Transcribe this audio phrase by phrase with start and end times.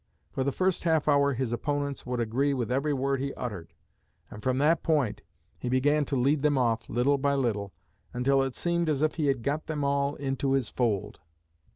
[0.31, 3.71] For the first half hour his opponents would agree with every word he uttered;
[4.31, 5.21] and from that point
[5.59, 7.71] he began to lead them off little by little,
[8.11, 11.19] until it seemed as if he had got them all into his fold."